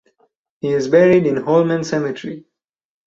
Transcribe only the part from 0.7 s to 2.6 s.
buried in Holmen Cemetery.